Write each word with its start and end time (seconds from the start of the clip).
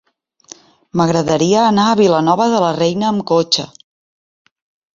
M'agradaria 1.01 1.59
anar 1.65 1.85
a 1.91 1.99
Vilanova 2.01 2.49
de 2.55 2.63
la 2.65 2.73
Reina 2.81 3.09
amb 3.13 3.27
cotxe. 3.35 3.69